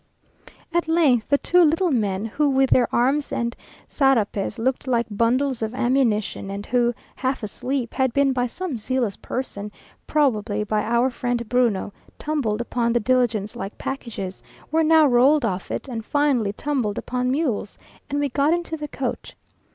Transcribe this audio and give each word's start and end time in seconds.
At 0.73 0.87
length 0.87 1.29
the 1.29 1.37
two 1.37 1.61
little 1.63 1.91
men, 1.91 2.25
who 2.25 2.49
with 2.49 2.71
their 2.71 2.87
arms 2.91 3.31
and 3.31 3.55
sarapes 3.87 4.57
looked 4.57 4.87
like 4.87 5.05
bundles 5.11 5.61
of 5.61 5.75
ammunition, 5.75 6.49
and 6.49 6.65
who, 6.65 6.95
half 7.15 7.43
asleep, 7.43 7.93
had 7.93 8.11
been 8.11 8.33
by 8.33 8.47
some 8.47 8.79
zealous 8.79 9.15
person, 9.15 9.71
probably 10.07 10.63
by 10.63 10.81
our 10.81 11.11
friend 11.11 11.47
Bruno, 11.47 11.93
tumbled 12.17 12.61
upon 12.61 12.93
the 12.93 12.99
diligence 12.99 13.55
like 13.55 13.77
packages, 13.77 14.41
were 14.71 14.81
now 14.83 15.05
rolled 15.05 15.45
off 15.45 15.69
it, 15.69 15.87
and 15.87 16.03
finally 16.03 16.51
tumbled 16.53 16.97
upon 16.97 17.29
mules, 17.29 17.77
and 18.09 18.19
we 18.19 18.27
got 18.29 18.55
into 18.55 18.75
the 18.75 18.87
coach. 18.87 19.35